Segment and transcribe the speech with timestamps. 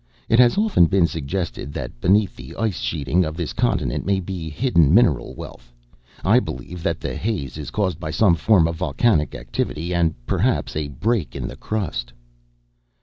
[0.27, 4.49] "It has often been suggested that beneath the ice sheeting of this continent may be
[4.49, 5.71] hidden mineral wealth.
[6.23, 10.75] I believe that the haze is caused by some form of volcanic activity, and perhaps
[10.75, 12.13] a break in the crust."